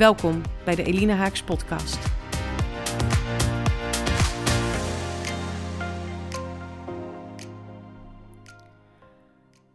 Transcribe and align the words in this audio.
Welkom 0.00 0.42
bij 0.64 0.74
de 0.74 0.82
Elina 0.82 1.14
Haaks 1.14 1.42
podcast. 1.42 1.98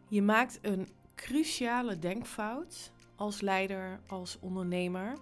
Je 0.08 0.22
maakt 0.22 0.60
een 0.62 0.88
cruciale 1.16 2.00
denkfout 2.00 2.92
als 3.16 3.42
leider, 3.42 4.00
als 4.08 4.40
ondernemer, 4.40 5.18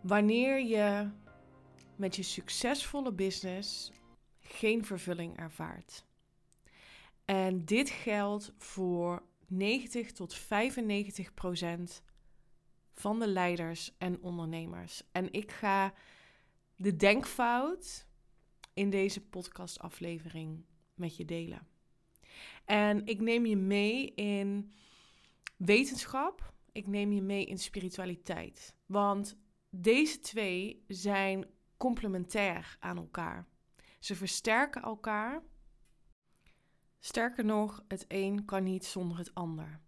wanneer 0.00 0.64
je 0.64 1.10
met 1.96 2.16
je 2.16 2.22
succesvolle 2.22 3.12
business 3.12 3.92
geen 4.40 4.84
vervulling 4.84 5.38
ervaart. 5.38 6.04
En 7.24 7.64
dit 7.64 7.90
geldt 7.90 8.52
voor 8.58 9.22
90 9.46 10.12
tot 10.12 10.34
95 10.34 11.34
procent 11.34 12.02
van 12.98 13.18
de 13.18 13.28
leiders 13.28 13.94
en 13.98 14.22
ondernemers. 14.22 15.02
En 15.12 15.32
ik 15.32 15.52
ga 15.52 15.94
de 16.76 16.96
denkfout 16.96 18.06
in 18.74 18.90
deze 18.90 19.20
podcastaflevering 19.20 20.64
met 20.94 21.16
je 21.16 21.24
delen. 21.24 21.66
En 22.64 23.06
ik 23.06 23.20
neem 23.20 23.46
je 23.46 23.56
mee 23.56 24.14
in 24.14 24.72
wetenschap, 25.56 26.52
ik 26.72 26.86
neem 26.86 27.12
je 27.12 27.22
mee 27.22 27.44
in 27.44 27.58
spiritualiteit. 27.58 28.74
Want 28.86 29.36
deze 29.70 30.18
twee 30.18 30.84
zijn 30.88 31.46
complementair 31.76 32.76
aan 32.80 32.96
elkaar. 32.96 33.46
Ze 33.98 34.14
versterken 34.14 34.82
elkaar. 34.82 35.42
Sterker 36.98 37.44
nog, 37.44 37.84
het 37.88 38.04
een 38.08 38.44
kan 38.44 38.62
niet 38.62 38.84
zonder 38.84 39.18
het 39.18 39.34
ander. 39.34 39.80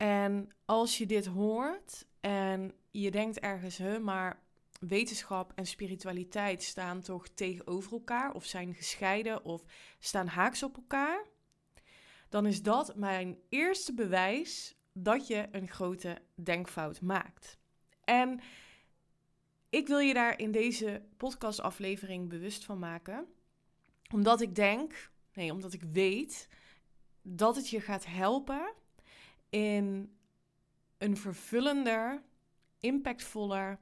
En 0.00 0.48
als 0.64 0.98
je 0.98 1.06
dit 1.06 1.26
hoort 1.26 2.06
en 2.20 2.74
je 2.90 3.10
denkt 3.10 3.38
ergens, 3.38 3.76
hè, 3.76 3.98
maar 3.98 4.42
wetenschap 4.80 5.52
en 5.54 5.66
spiritualiteit 5.66 6.62
staan 6.62 7.00
toch 7.00 7.28
tegenover 7.28 7.92
elkaar 7.92 8.32
of 8.32 8.44
zijn 8.44 8.74
gescheiden 8.74 9.44
of 9.44 9.62
staan 9.98 10.26
haaks 10.26 10.62
op 10.62 10.76
elkaar, 10.76 11.26
dan 12.28 12.46
is 12.46 12.62
dat 12.62 12.96
mijn 12.96 13.38
eerste 13.48 13.94
bewijs 13.94 14.74
dat 14.92 15.26
je 15.26 15.48
een 15.50 15.68
grote 15.68 16.18
denkfout 16.34 17.00
maakt. 17.00 17.58
En 18.04 18.40
ik 19.70 19.86
wil 19.86 19.98
je 19.98 20.14
daar 20.14 20.38
in 20.38 20.50
deze 20.50 21.02
podcastaflevering 21.16 22.28
bewust 22.28 22.64
van 22.64 22.78
maken, 22.78 23.26
omdat 24.12 24.40
ik 24.40 24.54
denk, 24.54 25.10
nee, 25.32 25.52
omdat 25.52 25.72
ik 25.72 25.82
weet 25.82 26.48
dat 27.22 27.56
het 27.56 27.68
je 27.68 27.80
gaat 27.80 28.06
helpen 28.06 28.78
in 29.50 30.16
een 30.98 31.16
vervullender, 31.16 32.22
impactvoller, 32.80 33.78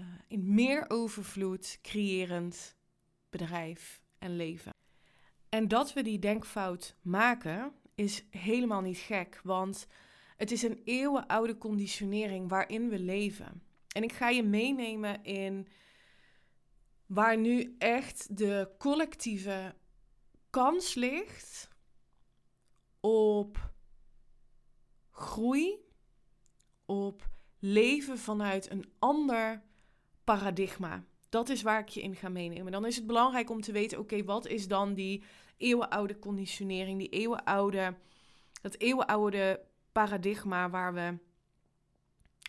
uh, 0.00 0.06
in 0.28 0.54
meer 0.54 0.90
overvloed 0.90 1.78
creërend 1.82 2.76
bedrijf 3.30 4.00
en 4.18 4.36
leven. 4.36 4.72
En 5.48 5.68
dat 5.68 5.92
we 5.92 6.02
die 6.02 6.18
denkfout 6.18 6.96
maken 7.02 7.72
is 7.94 8.24
helemaal 8.30 8.80
niet 8.80 8.98
gek, 8.98 9.40
want 9.42 9.86
het 10.36 10.50
is 10.50 10.62
een 10.62 10.80
eeuwenoude 10.84 11.58
conditionering 11.58 12.48
waarin 12.48 12.88
we 12.88 12.98
leven. 12.98 13.62
En 13.88 14.02
ik 14.02 14.12
ga 14.12 14.28
je 14.28 14.42
meenemen 14.42 15.24
in 15.24 15.68
waar 17.06 17.38
nu 17.38 17.74
echt 17.78 18.36
de 18.36 18.70
collectieve 18.78 19.74
kans 20.50 20.94
ligt 20.94 21.68
op 23.00 23.73
groei, 25.14 25.78
op 26.84 27.28
leven 27.58 28.18
vanuit 28.18 28.70
een 28.70 28.92
ander 28.98 29.62
paradigma. 30.24 31.04
Dat 31.28 31.48
is 31.48 31.62
waar 31.62 31.80
ik 31.80 31.88
je 31.88 32.02
in 32.02 32.16
ga 32.16 32.28
meenemen. 32.28 32.72
Dan 32.72 32.86
is 32.86 32.96
het 32.96 33.06
belangrijk 33.06 33.50
om 33.50 33.60
te 33.60 33.72
weten: 33.72 33.98
oké, 33.98 34.24
wat 34.24 34.46
is 34.46 34.68
dan 34.68 34.94
die 34.94 35.22
eeuwenoude 35.56 36.18
conditionering, 36.18 36.98
die 36.98 37.08
eeuwenoude, 37.08 37.94
dat 38.62 38.74
eeuwenoude 38.78 39.60
paradigma 39.92 40.70
waar 40.70 40.94
we 40.94 41.18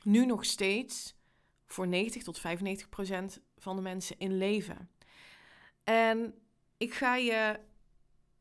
nu 0.04 0.26
nog 0.26 0.46
steeds 0.46 1.16
voor 1.66 1.88
90 1.88 2.24
tot 2.24 2.40
95 2.40 2.90
procent 2.90 3.42
van 3.58 3.76
de 3.76 3.82
mensen 3.82 4.20
in 4.20 4.38
leven. 4.38 4.90
En 5.84 6.34
ik 6.78 6.94
ga 6.94 7.16
je 7.16 7.60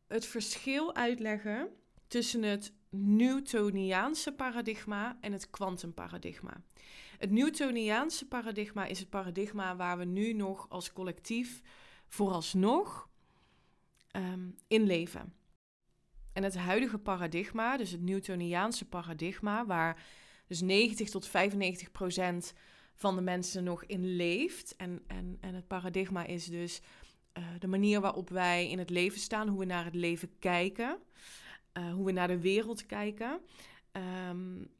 het 0.06 0.27
verschil 0.27 0.95
uitleggen 0.95 1.69
tussen 2.06 2.43
het 2.43 2.73
Newtoniaanse 2.97 4.32
paradigma 4.32 5.19
en 5.21 5.32
het 5.32 5.50
kwantumparadigma. 5.50 6.62
Het 7.19 7.31
Newtoniaanse 7.31 8.28
paradigma 8.28 8.84
is 8.84 8.99
het 8.99 9.10
paradigma 9.10 9.77
waar 9.77 9.99
we 9.99 10.05
nu 10.05 10.32
nog 10.32 10.66
als 10.69 10.93
collectief 10.93 11.60
vooralsnog 12.06 13.09
um, 14.16 14.55
in 14.69 14.82
leven. 14.82 15.34
En 16.32 16.43
het 16.43 16.56
huidige 16.56 16.99
paradigma, 16.99 17.77
dus 17.77 17.91
het 17.91 18.03
Newtoniaanse 18.03 18.84
paradigma, 18.84 19.66
waar 19.66 20.03
dus 20.47 20.61
90 20.61 21.11
tot 21.11 21.26
95 21.26 21.93
procent 21.93 22.55
van 22.94 23.15
de 23.16 23.22
mensen 23.22 23.65
nog 23.65 23.84
in 23.84 24.16
leeft. 24.16 24.76
En, 24.76 25.03
en, 25.06 25.37
en 25.41 25.55
het 25.55 25.66
paradigma 25.66 26.25
is 26.25 26.47
dus 26.47 26.81
uh, 27.38 27.44
de 27.59 27.66
manier 27.66 28.00
waarop 28.00 28.28
wij 28.28 28.71
in 28.71 28.78
het 28.78 28.91
leven 28.91 29.21
staan, 29.21 29.49
hoe 29.49 29.59
we 29.59 29.65
naar 29.65 29.84
het 29.84 29.94
leven 29.94 30.38
kijken. 30.38 30.99
Eh, 31.75 31.93
hoe 31.93 32.05
we 32.05 32.12
naar 32.12 32.29
de 32.29 32.41
wereld 32.41 32.87
kijken. 32.87 33.41
Um, 34.29 34.71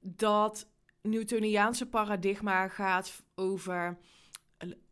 dat 0.00 0.68
Newtoniaanse 1.02 1.88
paradigma 1.88 2.68
gaat 2.68 3.22
over 3.34 3.98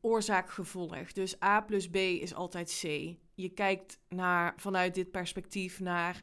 oorzaak-gevolg. 0.00 1.12
Dus 1.12 1.42
A 1.42 1.60
plus 1.60 1.88
B 1.88 1.96
is 1.96 2.34
altijd 2.34 2.78
C. 2.80 2.82
Je 3.34 3.48
kijkt 3.48 3.98
naar, 4.08 4.54
vanuit 4.56 4.94
dit 4.94 5.10
perspectief 5.10 5.80
naar 5.80 6.22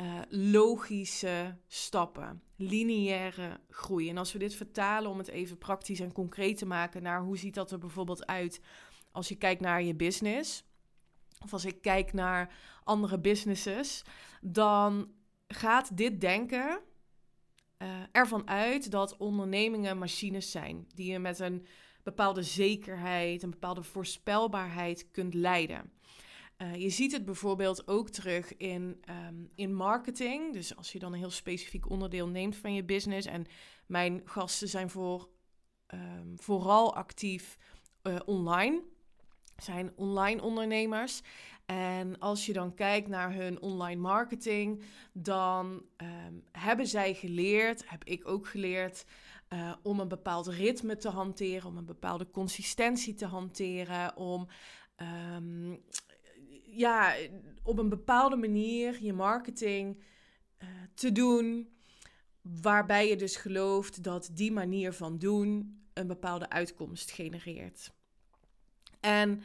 uh, 0.00 0.20
logische 0.28 1.56
stappen, 1.66 2.42
lineaire 2.56 3.60
groei. 3.68 4.08
En 4.08 4.16
als 4.16 4.32
we 4.32 4.38
dit 4.38 4.54
vertalen 4.54 5.10
om 5.10 5.18
het 5.18 5.28
even 5.28 5.58
praktisch 5.58 6.00
en 6.00 6.12
concreet 6.12 6.58
te 6.58 6.66
maken 6.66 7.02
naar 7.02 7.22
hoe 7.22 7.38
ziet 7.38 7.54
dat 7.54 7.70
er 7.70 7.78
bijvoorbeeld 7.78 8.26
uit 8.26 8.60
als 9.12 9.28
je 9.28 9.36
kijkt 9.36 9.60
naar 9.60 9.82
je 9.82 9.94
business 9.94 10.64
of 11.42 11.52
als 11.52 11.64
ik 11.64 11.82
kijk 11.82 12.12
naar 12.12 12.54
andere 12.84 13.18
businesses, 13.18 14.04
dan 14.40 15.10
gaat 15.48 15.96
dit 15.96 16.20
denken 16.20 16.80
uh, 17.78 17.88
ervan 18.12 18.48
uit 18.48 18.90
dat 18.90 19.16
ondernemingen 19.16 19.98
machines 19.98 20.50
zijn 20.50 20.86
die 20.94 21.12
je 21.12 21.18
met 21.18 21.38
een 21.38 21.66
bepaalde 22.02 22.42
zekerheid, 22.42 23.42
een 23.42 23.50
bepaalde 23.50 23.82
voorspelbaarheid 23.82 25.10
kunt 25.10 25.34
leiden. 25.34 25.92
Uh, 26.58 26.74
je 26.74 26.90
ziet 26.90 27.12
het 27.12 27.24
bijvoorbeeld 27.24 27.88
ook 27.88 28.08
terug 28.08 28.56
in, 28.56 29.02
um, 29.28 29.50
in 29.54 29.74
marketing. 29.74 30.52
Dus 30.52 30.76
als 30.76 30.92
je 30.92 30.98
dan 30.98 31.12
een 31.12 31.18
heel 31.18 31.30
specifiek 31.30 31.90
onderdeel 31.90 32.28
neemt 32.28 32.56
van 32.56 32.74
je 32.74 32.84
business. 32.84 33.26
En 33.26 33.46
mijn 33.86 34.20
gasten 34.24 34.68
zijn 34.68 34.90
voor, 34.90 35.28
um, 35.94 36.34
vooral 36.38 36.94
actief 36.94 37.58
uh, 38.02 38.20
online 38.24 38.82
zijn 39.56 39.92
online 39.96 40.42
ondernemers. 40.42 41.22
En 41.66 42.18
als 42.18 42.46
je 42.46 42.52
dan 42.52 42.74
kijkt 42.74 43.08
naar 43.08 43.34
hun 43.34 43.60
online 43.60 44.00
marketing, 44.00 44.82
dan 45.12 45.82
um, 46.26 46.44
hebben 46.52 46.86
zij 46.86 47.14
geleerd, 47.14 47.90
heb 47.90 48.04
ik 48.04 48.28
ook 48.28 48.46
geleerd, 48.46 49.04
uh, 49.52 49.74
om 49.82 50.00
een 50.00 50.08
bepaald 50.08 50.46
ritme 50.46 50.96
te 50.96 51.08
hanteren, 51.08 51.68
om 51.68 51.76
een 51.76 51.84
bepaalde 51.84 52.30
consistentie 52.30 53.14
te 53.14 53.26
hanteren, 53.26 54.16
om 54.16 54.48
um, 55.36 55.82
ja, 56.64 57.14
op 57.62 57.78
een 57.78 57.88
bepaalde 57.88 58.36
manier 58.36 59.02
je 59.02 59.12
marketing 59.12 60.02
uh, 60.58 60.68
te 60.94 61.12
doen, 61.12 61.68
waarbij 62.40 63.08
je 63.08 63.16
dus 63.16 63.36
gelooft 63.36 64.02
dat 64.02 64.30
die 64.32 64.52
manier 64.52 64.92
van 64.92 65.18
doen 65.18 65.80
een 65.92 66.06
bepaalde 66.06 66.50
uitkomst 66.50 67.10
genereert. 67.10 67.92
En 69.02 69.42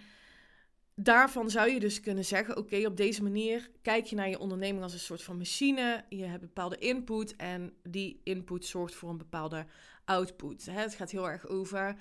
daarvan 0.95 1.49
zou 1.49 1.69
je 1.69 1.79
dus 1.79 1.99
kunnen 1.99 2.25
zeggen: 2.25 2.57
oké, 2.57 2.85
op 2.85 2.97
deze 2.97 3.23
manier 3.23 3.69
kijk 3.81 4.05
je 4.05 4.15
naar 4.15 4.29
je 4.29 4.39
onderneming 4.39 4.83
als 4.83 4.93
een 4.93 4.99
soort 4.99 5.23
van 5.23 5.37
machine. 5.37 6.03
Je 6.09 6.23
hebt 6.23 6.41
bepaalde 6.41 6.77
input 6.77 7.35
en 7.35 7.73
die 7.83 8.21
input 8.23 8.65
zorgt 8.65 8.95
voor 8.95 9.09
een 9.09 9.17
bepaalde 9.17 9.65
output. 10.05 10.65
Het 10.65 10.95
gaat 10.95 11.11
heel 11.11 11.29
erg 11.29 11.47
over 11.47 11.95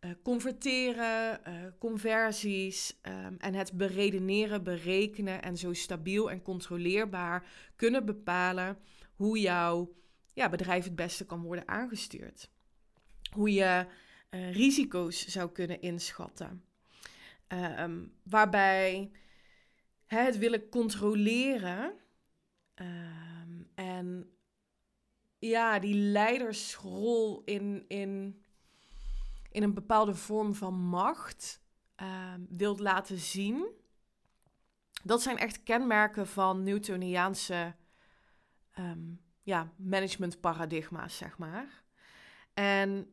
uh, 0.00 0.10
converteren, 0.22 1.40
uh, 1.48 1.54
conversies 1.78 2.98
um, 3.02 3.36
en 3.38 3.54
het 3.54 3.72
beredeneren, 3.72 4.62
berekenen 4.62 5.42
en 5.42 5.56
zo 5.56 5.72
stabiel 5.72 6.30
en 6.30 6.42
controleerbaar 6.42 7.46
kunnen 7.76 8.04
bepalen 8.04 8.78
hoe 9.14 9.40
jouw 9.40 9.94
ja, 10.32 10.48
bedrijf 10.48 10.84
het 10.84 10.96
beste 10.96 11.26
kan 11.26 11.42
worden 11.42 11.68
aangestuurd. 11.68 12.50
Hoe 13.32 13.52
je 13.52 13.86
uh, 14.30 14.52
risico's 14.52 15.26
zou 15.26 15.50
kunnen 15.50 15.80
inschatten. 15.80 16.67
Um, 17.52 18.12
waarbij 18.22 19.10
hè, 20.06 20.20
het 20.20 20.38
willen 20.38 20.68
controleren 20.68 21.92
um, 22.74 23.70
en 23.74 24.32
ja, 25.38 25.78
die 25.78 25.94
leidersrol 25.94 27.42
in, 27.44 27.84
in, 27.88 28.42
in 29.50 29.62
een 29.62 29.74
bepaalde 29.74 30.14
vorm 30.14 30.54
van 30.54 30.74
macht 30.74 31.60
um, 31.96 32.46
wilt 32.50 32.80
laten 32.80 33.18
zien. 33.18 33.66
Dat 35.02 35.22
zijn 35.22 35.38
echt 35.38 35.62
kenmerken 35.62 36.26
van 36.26 36.62
Newtoniaanse 36.62 37.74
ja, 39.42 39.72
managementparadigma's, 39.76 41.16
zeg 41.16 41.38
maar. 41.38 41.82
En 42.54 43.12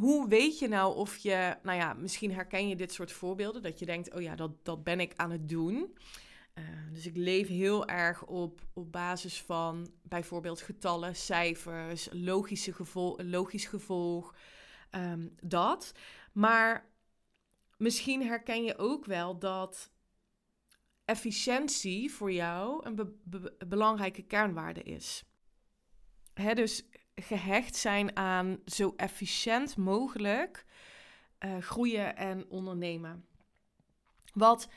hoe 0.00 0.28
weet 0.28 0.58
je 0.58 0.68
nou 0.68 0.96
of 0.96 1.16
je, 1.16 1.56
nou 1.62 1.78
ja, 1.78 1.92
misschien 1.92 2.32
herken 2.32 2.68
je 2.68 2.76
dit 2.76 2.92
soort 2.92 3.12
voorbeelden, 3.12 3.62
dat 3.62 3.78
je 3.78 3.86
denkt, 3.86 4.14
oh 4.14 4.22
ja, 4.22 4.34
dat, 4.34 4.64
dat 4.64 4.84
ben 4.84 5.00
ik 5.00 5.12
aan 5.16 5.30
het 5.30 5.48
doen. 5.48 5.96
Uh, 6.54 6.64
dus 6.92 7.06
ik 7.06 7.16
leef 7.16 7.48
heel 7.48 7.86
erg 7.86 8.24
op, 8.24 8.60
op 8.72 8.92
basis 8.92 9.42
van 9.42 9.90
bijvoorbeeld 10.02 10.60
getallen, 10.60 11.16
cijfers, 11.16 12.08
logische 12.12 12.72
gevol 12.72 13.22
logisch 13.22 13.66
gevolg, 13.66 14.34
um, 14.90 15.34
dat. 15.40 15.92
Maar 16.32 16.90
misschien 17.76 18.26
herken 18.26 18.64
je 18.64 18.78
ook 18.78 19.04
wel 19.04 19.38
dat 19.38 19.90
efficiëntie 21.04 22.12
voor 22.12 22.32
jou 22.32 22.86
een 22.86 22.94
be 22.94 23.16
be 23.24 23.56
belangrijke 23.66 24.22
kernwaarde 24.22 24.82
is. 24.82 25.24
Hè, 26.34 26.54
dus 26.54 26.88
gehecht 27.14 27.76
zijn 27.76 28.16
aan 28.16 28.58
zo 28.66 28.92
efficiënt 28.96 29.76
mogelijk 29.76 30.64
uh, 31.44 31.58
groeien 31.58 32.16
en 32.16 32.48
ondernemen. 32.48 33.24
Wat 34.32 34.68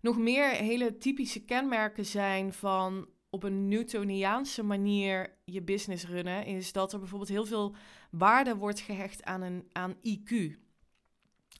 nog 0.00 0.18
meer 0.18 0.48
hele 0.48 0.98
typische 0.98 1.44
kenmerken 1.44 2.06
zijn 2.06 2.52
van 2.52 3.08
op 3.30 3.42
een 3.42 3.68
Newtoniaanse 3.68 4.62
manier 4.62 5.38
je 5.44 5.62
business 5.62 6.06
runnen, 6.06 6.44
is 6.44 6.72
dat 6.72 6.92
er 6.92 6.98
bijvoorbeeld 6.98 7.30
heel 7.30 7.46
veel 7.46 7.74
waarde 8.10 8.56
wordt 8.56 8.80
gehecht 8.80 9.24
aan, 9.24 9.42
een, 9.42 9.68
aan 9.72 9.94
IQ. 9.94 10.56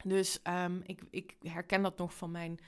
Dus 0.05 0.41
um, 0.49 0.83
ik, 0.85 1.03
ik 1.11 1.37
herken 1.43 1.83
dat 1.83 1.99
nog 1.99 2.15
van 2.15 2.31
mijn 2.31 2.59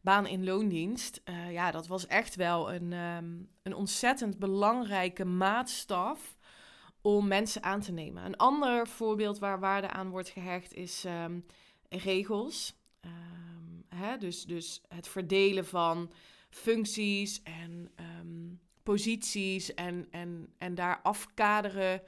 baan 0.00 0.26
in 0.26 0.44
loondienst. 0.44 1.20
Uh, 1.24 1.52
ja, 1.52 1.70
dat 1.70 1.86
was 1.86 2.06
echt 2.06 2.34
wel 2.34 2.72
een, 2.72 2.92
um, 2.92 3.48
een 3.62 3.74
ontzettend 3.74 4.38
belangrijke 4.38 5.24
maatstaf 5.24 6.36
om 7.02 7.26
mensen 7.26 7.62
aan 7.62 7.80
te 7.80 7.92
nemen. 7.92 8.24
Een 8.24 8.36
ander 8.36 8.88
voorbeeld 8.88 9.38
waar 9.38 9.60
waarde 9.60 9.88
aan 9.88 10.10
wordt 10.10 10.28
gehecht 10.28 10.74
is 10.74 11.04
um, 11.04 11.46
regels. 11.88 12.74
Um, 13.04 13.84
hè, 13.88 14.16
dus, 14.16 14.44
dus 14.44 14.82
het 14.88 15.08
verdelen 15.08 15.66
van 15.66 16.12
functies 16.50 17.42
en 17.42 17.90
um, 18.20 18.60
posities 18.82 19.74
en, 19.74 20.06
en, 20.10 20.54
en 20.58 20.74
daar 20.74 21.00
afkaderen, 21.02 22.02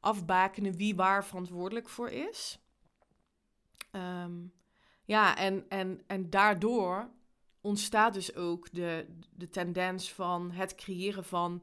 afbakenen 0.00 0.76
wie 0.76 0.94
waar 0.94 1.24
verantwoordelijk 1.24 1.88
voor 1.88 2.10
is. 2.10 2.58
ja, 5.04 5.36
en, 5.36 5.64
en, 5.68 6.02
en 6.06 6.30
daardoor 6.30 7.10
ontstaat 7.60 8.14
dus 8.14 8.34
ook 8.34 8.72
de, 8.72 9.06
de 9.30 9.48
tendens 9.48 10.12
van 10.12 10.50
het 10.50 10.74
creëren 10.74 11.24
van 11.24 11.62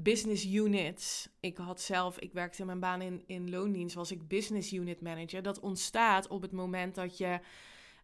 business 0.00 0.44
units. 0.44 1.28
Ik 1.40 1.56
had 1.56 1.80
zelf, 1.80 2.18
ik 2.18 2.32
werkte 2.32 2.60
in 2.60 2.66
mijn 2.66 2.80
baan 2.80 3.02
in, 3.02 3.22
in 3.26 3.50
loondienst, 3.50 3.94
was 3.94 4.10
ik 4.10 4.28
business 4.28 4.72
unit 4.72 5.00
manager. 5.00 5.42
Dat 5.42 5.60
ontstaat 5.60 6.28
op 6.28 6.42
het 6.42 6.52
moment 6.52 6.94
dat 6.94 7.18
je 7.18 7.40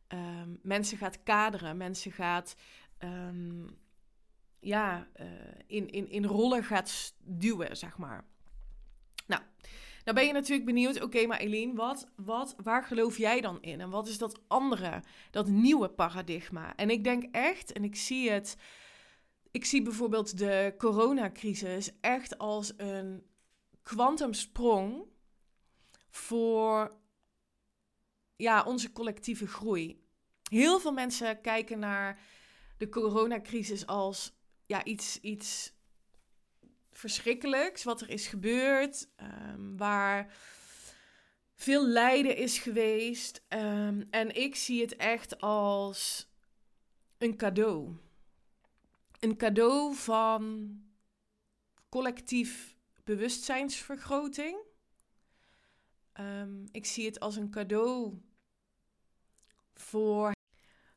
um, 0.09 0.59
mensen 0.63 0.99
gaat 0.99 1.23
kaderen, 1.23 1.77
mensen 1.77 2.13
gaat 2.13 2.57
um, 3.05 3.79
ja, 4.61 5.09
uh, 5.21 5.27
in, 5.67 5.91
in, 5.91 6.11
in 6.11 6.25
rollen 6.25 6.65
gaat 6.65 7.15
duwen, 7.25 7.77
zeg 7.77 7.99
maar. 7.99 8.25
Nou, 9.27 9.43
nou 10.05 10.17
ben 10.17 10.27
je 10.27 10.33
natuurlijk 10.33 10.67
benieuwd, 10.67 11.03
oké, 11.03 11.27
maar 11.27 11.39
Eline, 11.39 11.75
wat, 11.75 12.09
wat, 12.17 12.55
waar 12.63 12.85
geloof 12.85 13.19
jij 13.19 13.41
dan 13.41 13.63
in? 13.63 13.81
En 13.81 13.91
wat 13.91 14.09
is 14.09 14.19
dat 14.19 14.41
andere, 14.47 15.03
dat 15.31 15.49
nieuwe 15.49 15.89
paradigma? 15.89 16.77
En 16.77 16.91
ik 16.91 17.05
denk 17.05 17.25
echt, 17.31 17.73
en 17.73 17.85
ik 17.85 17.97
zie 17.97 18.31
het 18.31 18.57
ik 19.51 19.65
zie 19.65 19.83
bijvoorbeeld 19.83 20.39
de 20.39 20.75
coronacrisis 20.79 21.91
echt 22.01 22.39
als 22.39 22.73
een 22.77 23.27
kwantumsprong 23.83 25.05
voor 26.11 26.97
ja, 28.37 28.63
onze 28.65 28.93
collectieve 28.93 29.47
groei. 29.47 30.05
Heel 30.51 30.81
veel 30.81 30.93
mensen 30.93 31.41
kijken 31.41 31.79
naar 31.79 32.21
de 32.77 32.89
coronacrisis 32.89 33.87
als 33.87 34.33
ja, 34.67 34.85
iets, 34.85 35.21
iets 35.21 35.73
verschrikkelijks 36.93 37.85
wat 37.85 38.01
er 38.01 38.09
is 38.09 38.27
gebeurd, 38.27 39.09
um, 39.17 39.77
waar 39.77 40.35
veel 41.55 41.87
lijden 41.87 42.37
is 42.37 42.59
geweest. 42.59 43.45
Um, 43.49 44.07
en 44.11 44.35
ik 44.37 44.57
zie 44.57 44.81
het 44.81 44.97
echt 44.97 45.41
als 45.41 46.29
een 47.19 47.37
cadeau 47.37 47.97
een 49.21 49.37
cadeau 49.37 49.95
van 49.95 50.71
collectief 51.89 52.77
bewustzijnsvergroting. 53.05 54.57
Um, 56.21 56.65
ik 56.71 56.87
zie 56.87 57.07
het 57.07 57.21
als 57.21 57.37
een 57.37 57.51
cadeau 57.51 58.21
voor 59.75 60.33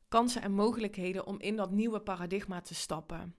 kansen 0.08 0.42
en 0.42 0.52
mogelijkheden 0.52 1.26
om 1.26 1.40
in 1.40 1.56
dat 1.56 1.70
nieuwe 1.70 2.00
paradigma 2.00 2.60
te 2.60 2.74
stappen. 2.74 3.36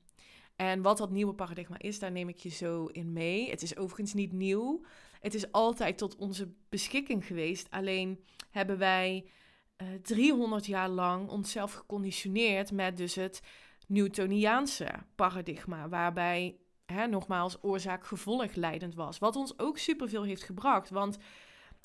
En 0.56 0.82
wat 0.82 0.98
dat 0.98 1.12
nieuwe 1.12 1.34
paradigma 1.34 1.80
is, 1.80 2.00
daar 2.00 2.12
neem 2.12 2.30
ik 2.30 2.38
je 2.38 2.50
zo 2.50 2.86
in 2.86 3.14
mee. 3.14 3.50
Het 3.50 3.62
is 3.62 3.78
overigens 3.78 4.14
niet 4.14 4.32
nieuw. 4.32 4.86
Het 5.20 5.34
is 5.34 5.52
altijd 5.52 5.98
tot 5.98 6.16
onze 6.16 6.54
beschikking 6.70 7.26
geweest. 7.26 7.72
Alleen 7.72 8.24
hebben 8.52 8.78
wij 8.78 9.30
uh, 9.78 9.94
eh, 9.94 10.02
300 10.02 10.66
jaar 10.66 10.90
lang 10.90 11.30
onszelf 11.30 11.74
geconditioneerd 11.74 12.72
met 12.72 12.98
dus 12.98 13.16
het 13.16 13.42
Newtoniaanse 13.88 14.90
paradigma, 15.16 15.90
waarbij 15.90 16.58
hè, 16.86 17.08
nogmaals 17.08 17.58
oorzaak-gevolg 17.62 18.56
leidend 18.56 18.96
was. 18.96 19.20
Wat 19.20 19.36
ons 19.36 19.60
ook 19.60 19.78
superveel 19.78 20.24
heeft 20.24 20.44
gebracht, 20.44 20.90
want 20.90 21.18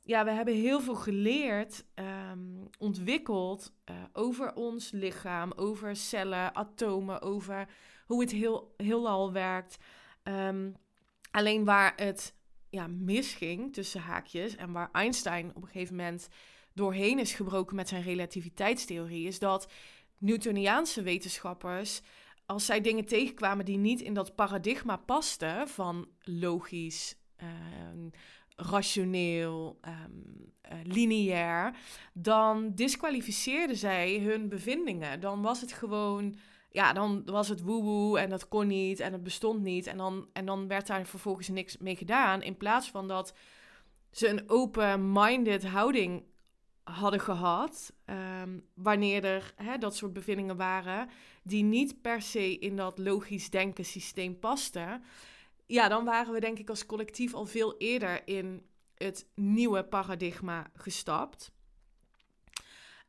ja, 0.04 0.24
we 0.24 0.30
hebben 0.30 0.54
heel 0.54 0.80
veel 0.80 0.94
geleerd, 0.94 1.84
um, 1.94 2.68
ontwikkeld 2.78 3.72
uh, 3.90 3.96
over 4.12 4.54
ons 4.54 4.90
lichaam, 4.90 5.52
over 5.56 5.96
cellen, 5.96 6.54
atomen, 6.54 7.22
over 7.22 7.68
hoe 8.06 8.20
het 8.20 8.30
heel, 8.30 8.74
heelal 8.76 9.32
werkt. 9.32 9.78
Um, 10.22 10.76
alleen 11.30 11.64
waar 11.64 11.92
het 11.96 12.34
ja, 12.70 12.86
misging 12.86 13.72
tussen 13.72 14.00
haakjes 14.00 14.56
en 14.56 14.72
waar 14.72 14.88
Einstein 14.92 15.48
op 15.54 15.62
een 15.62 15.68
gegeven 15.68 15.96
moment 15.96 16.28
doorheen 16.74 17.18
is 17.18 17.32
gebroken 17.32 17.76
met 17.76 17.88
zijn 17.88 18.02
relativiteitstheorie, 18.02 19.26
is 19.26 19.38
dat 19.38 19.72
Newtoniaanse 20.20 21.02
wetenschappers, 21.02 22.00
als 22.46 22.66
zij 22.66 22.80
dingen 22.80 23.04
tegenkwamen 23.04 23.64
die 23.64 23.78
niet 23.78 24.00
in 24.00 24.14
dat 24.14 24.34
paradigma 24.34 24.96
pasten 24.96 25.68
van 25.68 26.08
logisch, 26.20 27.16
ehm, 27.36 28.08
rationeel, 28.56 29.78
ehm, 29.80 30.10
eh, 30.60 30.78
lineair, 30.82 31.76
dan 32.12 32.74
disqualificeerden 32.74 33.76
zij 33.76 34.18
hun 34.18 34.48
bevindingen. 34.48 35.20
Dan 35.20 35.42
was 35.42 35.60
het 35.60 35.72
gewoon, 35.72 36.36
ja, 36.70 36.92
dan 36.92 37.22
was 37.24 37.48
het 37.48 37.62
woewoe 37.62 38.18
en 38.18 38.30
dat 38.30 38.48
kon 38.48 38.66
niet 38.66 39.00
en 39.00 39.12
het 39.12 39.22
bestond 39.22 39.62
niet. 39.62 39.86
En 39.86 39.96
dan, 39.96 40.28
en 40.32 40.46
dan 40.46 40.68
werd 40.68 40.86
daar 40.86 41.06
vervolgens 41.06 41.48
niks 41.48 41.78
mee 41.78 41.96
gedaan. 41.96 42.42
In 42.42 42.56
plaats 42.56 42.90
van 42.90 43.08
dat 43.08 43.34
ze 44.10 44.28
een 44.28 44.50
open-minded 44.50 45.66
houding 45.66 46.24
hadden 46.90 47.20
gehad, 47.20 47.92
ehm, 48.04 48.58
wanneer 48.74 49.24
er 49.24 49.52
hè, 49.56 49.78
dat 49.78 49.96
soort 49.96 50.12
bevindingen 50.12 50.56
waren 50.56 51.08
die 51.42 51.62
niet 51.62 52.00
per 52.02 52.22
se 52.22 52.58
in 52.58 52.76
dat 52.76 52.98
logisch 52.98 53.50
denken 53.50 53.84
systeem 53.84 54.38
pasten, 54.38 55.02
ja, 55.66 55.88
dan 55.88 56.04
waren 56.04 56.32
we 56.32 56.40
denk 56.40 56.58
ik 56.58 56.68
als 56.68 56.86
collectief 56.86 57.34
al 57.34 57.46
veel 57.46 57.76
eerder 57.78 58.28
in 58.28 58.66
het 58.94 59.26
nieuwe 59.34 59.84
paradigma 59.84 60.70
gestapt. 60.74 61.52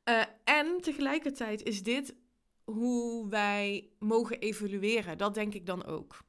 Uh, 0.05 0.23
en 0.43 0.77
tegelijkertijd 0.81 1.63
is 1.63 1.83
dit 1.83 2.15
hoe 2.63 3.29
wij 3.29 3.89
mogen 3.99 4.39
evolueren. 4.39 5.17
Dat 5.17 5.33
denk 5.33 5.53
ik 5.53 5.65
dan 5.65 5.85
ook. 5.85 6.19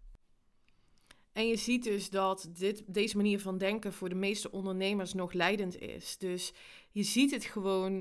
En 1.32 1.46
je 1.46 1.56
ziet 1.56 1.84
dus 1.84 2.10
dat 2.10 2.48
dit, 2.52 2.82
deze 2.86 3.16
manier 3.16 3.40
van 3.40 3.58
denken 3.58 3.92
voor 3.92 4.08
de 4.08 4.14
meeste 4.14 4.50
ondernemers 4.50 5.12
nog 5.14 5.32
leidend 5.32 5.78
is. 5.78 6.18
Dus 6.18 6.52
je 6.90 7.02
ziet 7.02 7.30
het 7.30 7.44
gewoon, 7.44 7.92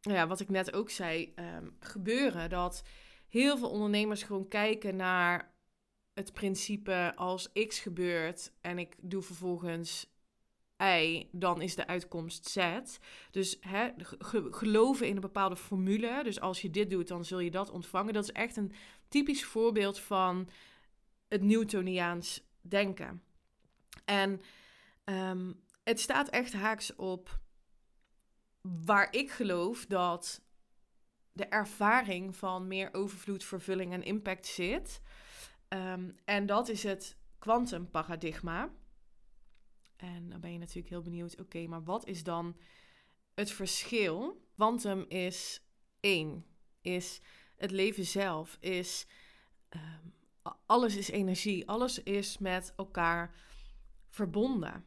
nou 0.00 0.16
ja, 0.16 0.26
wat 0.26 0.40
ik 0.40 0.48
net 0.48 0.72
ook 0.72 0.90
zei, 0.90 1.32
um, 1.36 1.76
gebeuren. 1.80 2.50
Dat 2.50 2.82
heel 3.28 3.58
veel 3.58 3.70
ondernemers 3.70 4.22
gewoon 4.22 4.48
kijken 4.48 4.96
naar 4.96 5.56
het 6.12 6.32
principe 6.32 7.12
als 7.16 7.52
X 7.66 7.78
gebeurt 7.78 8.52
en 8.60 8.78
ik 8.78 8.94
doe 9.00 9.22
vervolgens 9.22 10.06
Y, 10.78 11.26
dan 11.32 11.62
is 11.62 11.74
de 11.74 11.86
uitkomst 11.86 12.48
Z. 12.48 12.80
Dus 13.30 13.58
geloven 14.50 15.06
in 15.06 15.14
een 15.14 15.20
bepaalde 15.20 15.56
formule. 15.56 16.20
Dus 16.24 16.40
als 16.40 16.62
je 16.62 16.70
dit 16.70 16.90
doet, 16.90 17.08
dan 17.08 17.24
zul 17.24 17.38
je 17.38 17.50
dat 17.50 17.70
ontvangen. 17.70 18.12
Dat 18.12 18.22
is 18.22 18.32
echt 18.32 18.56
een 18.56 18.72
typisch 19.08 19.44
voorbeeld 19.44 19.98
van 19.98 20.48
het 21.28 21.42
Newtoniaans 21.42 22.47
denken. 22.68 23.22
En 24.04 24.40
ehm, 25.04 25.52
het 25.84 26.00
staat 26.00 26.28
echt 26.28 26.52
haaks 26.52 26.94
op 26.94 27.40
waar 28.60 29.12
ik 29.12 29.30
geloof 29.30 29.86
dat 29.86 30.42
de 31.32 31.46
ervaring 31.46 32.36
van 32.36 32.66
meer 32.66 32.94
overvloed, 32.94 33.44
vervulling 33.44 33.92
en 33.92 34.02
impact 34.02 34.46
zit. 34.46 35.00
Ehm, 35.68 36.10
en 36.24 36.46
dat 36.46 36.68
is 36.68 36.82
het 36.82 37.16
kwantumparadigma. 37.38 38.70
En 39.96 40.30
dan 40.30 40.40
ben 40.40 40.52
je 40.52 40.58
natuurlijk 40.58 40.88
heel 40.88 41.02
benieuwd, 41.02 41.40
oké, 41.40 41.66
maar 41.66 41.84
wat 41.84 42.06
is 42.06 42.22
dan 42.22 42.56
het 43.34 43.50
verschil? 43.50 44.46
Quantum 44.54 45.04
is 45.08 45.62
één, 46.00 46.44
is 46.80 47.20
het 47.56 47.70
leven 47.70 48.04
zelf, 48.04 48.56
is 48.60 49.06
ehm, 49.68 50.06
alles 50.66 50.96
is 50.96 51.10
energie, 51.10 51.68
alles 51.68 52.02
is 52.02 52.38
met 52.38 52.72
elkaar 52.76 53.34
verbonden. 54.08 54.84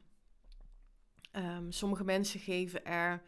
Um, 1.32 1.72
sommige 1.72 2.04
mensen 2.04 2.40
geven 2.40 2.86
er 2.86 3.24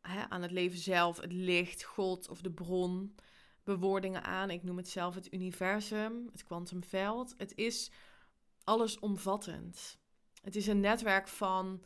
hè, 0.00 0.28
aan 0.28 0.42
het 0.42 0.50
leven 0.50 0.78
zelf 0.78 1.20
het 1.20 1.32
licht, 1.32 1.82
God 1.82 2.28
of 2.28 2.40
de 2.40 2.52
bron 2.52 3.14
bewoordingen 3.64 4.22
aan. 4.22 4.50
Ik 4.50 4.62
noem 4.62 4.76
het 4.76 4.88
zelf 4.88 5.14
het 5.14 5.32
universum, 5.32 6.28
het 6.32 6.44
kwantumveld. 6.44 7.34
Het 7.36 7.54
is 7.54 7.90
allesomvattend. 8.64 9.98
Het 10.42 10.56
is 10.56 10.66
een 10.66 10.80
netwerk 10.80 11.28
van 11.28 11.84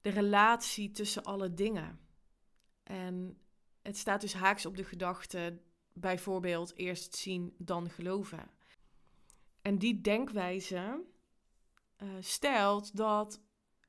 de 0.00 0.10
relatie 0.10 0.90
tussen 0.90 1.22
alle 1.22 1.54
dingen. 1.54 2.00
En 2.82 3.38
het 3.82 3.96
staat 3.96 4.20
dus 4.20 4.34
haaks 4.34 4.66
op 4.66 4.76
de 4.76 4.84
gedachte, 4.84 5.60
bijvoorbeeld 5.94 6.76
eerst 6.76 7.16
zien, 7.16 7.54
dan 7.58 7.90
geloven. 7.90 8.50
En 9.62 9.78
die 9.78 10.00
denkwijze 10.00 11.04
uh, 12.02 12.08
stelt 12.20 12.96
dat 12.96 13.40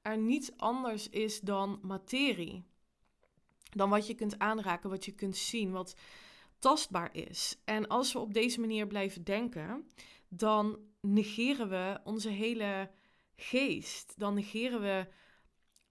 er 0.01 0.17
niets 0.17 0.57
anders 0.57 1.09
is 1.09 1.39
dan 1.39 1.79
materie. 1.81 2.63
Dan 3.69 3.89
wat 3.89 4.07
je 4.07 4.13
kunt 4.13 4.39
aanraken, 4.39 4.89
wat 4.89 5.05
je 5.05 5.11
kunt 5.11 5.37
zien, 5.37 5.71
wat 5.71 5.95
tastbaar 6.59 7.15
is. 7.15 7.57
En 7.65 7.87
als 7.87 8.13
we 8.13 8.19
op 8.19 8.33
deze 8.33 8.59
manier 8.59 8.87
blijven 8.87 9.23
denken, 9.23 9.87
dan 10.27 10.79
negeren 11.01 11.69
we 11.69 11.99
onze 12.03 12.29
hele 12.29 12.91
geest. 13.35 14.13
Dan 14.19 14.33
negeren 14.33 14.81
we 14.81 15.07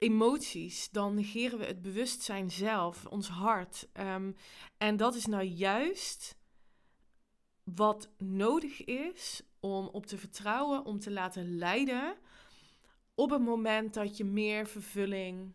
emoties. 0.02 0.90
Dan 0.90 1.14
negeren 1.14 1.58
we 1.58 1.64
het 1.64 1.82
bewustzijn 1.82 2.50
zelf, 2.50 3.06
ons 3.06 3.28
hart. 3.28 3.88
Ehm, 3.92 4.32
en 4.78 4.96
dat 4.96 5.14
is 5.14 5.26
nou 5.26 5.42
juist 5.42 6.38
wat 7.64 8.10
nodig 8.18 8.84
is 8.84 9.42
om 9.60 9.86
op 9.86 10.06
te 10.06 10.18
vertrouwen, 10.18 10.84
om 10.84 10.98
te 10.98 11.10
laten 11.10 11.58
leiden 11.58 12.16
op 13.14 13.30
het 13.30 13.42
moment 13.42 13.94
dat 13.94 14.16
je 14.16 14.24
meer 14.24 14.66
vervulling, 14.66 15.52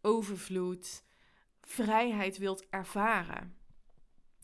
overvloed, 0.00 1.04
vrijheid 1.60 2.38
wilt 2.38 2.68
ervaren. 2.68 3.56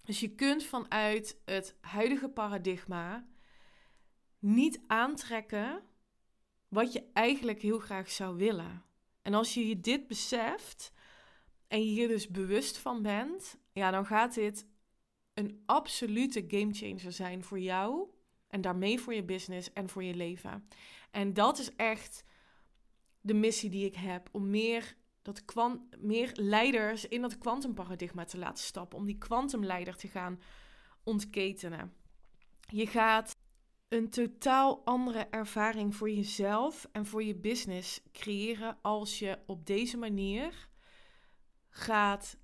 Dus 0.04 0.20
je 0.20 0.34
kunt 0.34 0.64
vanuit 0.64 1.40
het 1.44 1.76
huidige 1.80 2.28
paradigma 2.28 3.26
niet 4.38 4.80
aantrekken 4.86 5.82
wat 6.68 6.92
je 6.92 7.10
eigenlijk 7.12 7.62
heel 7.62 7.78
graag 7.78 8.10
zou 8.10 8.36
willen. 8.36 8.84
En 9.24 9.34
als 9.34 9.54
je 9.54 9.68
je 9.68 9.80
dit 9.80 10.06
beseft 10.06 10.92
en 11.68 11.78
je 11.78 11.90
hier 11.90 12.08
dus 12.08 12.28
bewust 12.28 12.78
van 12.78 13.02
bent, 13.02 13.58
ja, 13.72 13.90
dan 13.90 14.06
gaat 14.06 14.34
dit 14.34 14.66
een 15.34 15.62
absolute 15.66 16.44
gamechanger 16.48 17.12
zijn 17.12 17.44
voor 17.44 17.58
jou 17.58 18.08
en 18.48 18.60
daarmee 18.60 19.00
voor 19.00 19.14
je 19.14 19.24
business 19.24 19.72
en 19.72 19.88
voor 19.88 20.04
je 20.04 20.14
leven. 20.14 20.68
En 21.10 21.34
dat 21.34 21.58
is 21.58 21.74
echt 21.76 22.24
de 23.20 23.34
missie 23.34 23.70
die 23.70 23.84
ik 23.84 23.94
heb 23.94 24.28
om 24.32 24.50
meer 24.50 24.96
dat 25.22 25.44
kwant, 25.44 26.00
meer 26.00 26.30
leiders 26.34 27.08
in 27.08 27.20
dat 27.20 27.38
kwantumparadigma 27.38 28.24
te 28.24 28.38
laten 28.38 28.64
stappen, 28.64 28.98
om 28.98 29.04
die 29.04 29.18
kwantumleider 29.18 29.96
te 29.96 30.08
gaan 30.08 30.40
ontketenen. 31.02 31.92
Je 32.66 32.86
gaat 32.86 33.33
een 33.88 34.10
totaal 34.10 34.84
andere 34.84 35.26
ervaring 35.30 35.96
voor 35.96 36.10
jezelf 36.10 36.88
en 36.92 37.06
voor 37.06 37.22
je 37.22 37.34
business 37.34 38.00
creëren 38.12 38.78
als 38.82 39.18
je 39.18 39.38
op 39.46 39.66
deze 39.66 39.96
manier 39.96 40.68
gaat 41.70 42.36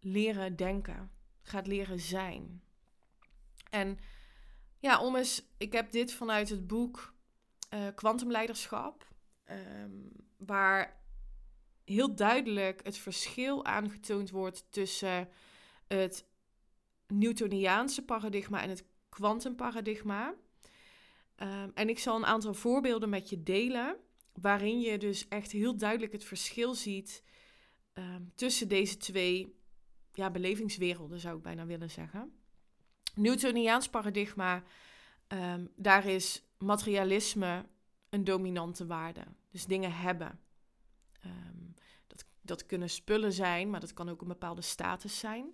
leren 0.00 0.56
denken, 0.56 1.10
gaat 1.42 1.66
leren 1.66 2.00
zijn. 2.00 2.62
En 3.70 3.98
ja, 4.78 5.00
om 5.00 5.16
eens, 5.16 5.42
ik 5.56 5.72
heb 5.72 5.90
dit 5.90 6.12
vanuit 6.12 6.48
het 6.48 6.66
boek 6.66 7.14
Kwantumleiderschap, 7.94 9.08
uh, 9.50 9.82
um, 9.82 10.10
waar 10.36 11.00
heel 11.84 12.14
duidelijk 12.14 12.80
het 12.84 12.98
verschil 12.98 13.64
aangetoond 13.64 14.30
wordt 14.30 14.66
tussen 14.70 15.28
het 15.86 16.26
Newtoniaanse 17.06 18.04
paradigma 18.04 18.62
en 18.62 18.68
het 18.68 18.84
kwantumparadigma. 19.08 20.34
Um, 21.42 21.70
en 21.74 21.88
ik 21.88 21.98
zal 21.98 22.16
een 22.16 22.26
aantal 22.26 22.54
voorbeelden 22.54 23.08
met 23.08 23.28
je 23.28 23.42
delen, 23.42 23.96
waarin 24.32 24.80
je 24.80 24.98
dus 24.98 25.28
echt 25.28 25.52
heel 25.52 25.76
duidelijk 25.76 26.12
het 26.12 26.24
verschil 26.24 26.74
ziet 26.74 27.22
ehm, 27.92 28.22
tussen 28.34 28.68
deze 28.68 28.96
twee 28.96 29.60
ja, 30.12 30.30
belevingswerelden, 30.30 31.20
zou 31.20 31.36
ik 31.36 31.42
bijna 31.42 31.66
willen 31.66 31.90
zeggen. 31.90 32.32
Newtoniaans 33.14 33.88
paradigma, 33.88 34.62
um, 35.28 35.68
daar 35.76 36.06
is 36.06 36.42
materialisme 36.58 37.66
een 38.08 38.24
dominante 38.24 38.86
waarde. 38.86 39.24
Dus 39.50 39.66
dingen 39.66 39.92
hebben. 39.92 40.40
Um, 41.24 41.74
dat 42.46 42.66
kunnen 42.66 42.90
spullen 42.90 43.32
zijn, 43.32 43.70
maar 43.70 43.80
dat 43.80 43.92
kan 43.92 44.08
ook 44.08 44.20
een 44.20 44.28
bepaalde 44.28 44.62
status 44.62 45.18
zijn. 45.18 45.50